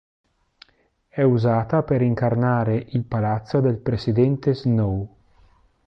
[1.09, 5.15] È usata per incarnare il palazzo del presidente Snow.